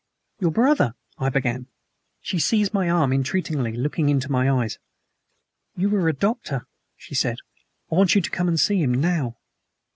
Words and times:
"Your 0.39 0.49
brother" 0.49 0.95
I 1.19 1.29
began. 1.29 1.67
She 2.21 2.39
seized 2.39 2.73
my 2.73 2.89
arm 2.89 3.13
entreatingly, 3.13 3.73
looking 3.73 4.09
into 4.09 4.31
my 4.31 4.49
eyes. 4.49 4.79
"You 5.75 5.95
are 5.95 6.07
a 6.07 6.11
doctor," 6.13 6.65
she 6.97 7.13
said. 7.13 7.37
"I 7.91 7.95
want 7.97 8.15
you 8.15 8.21
to 8.21 8.31
come 8.31 8.47
and 8.47 8.59
see 8.59 8.81
him 8.81 8.95
now." 8.95 9.37